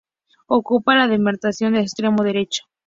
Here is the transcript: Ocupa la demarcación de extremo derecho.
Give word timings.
Ocupa 0.47 0.95
la 0.95 1.07
demarcación 1.07 1.73
de 1.73 1.81
extremo 1.81 2.23
derecho. 2.23 2.63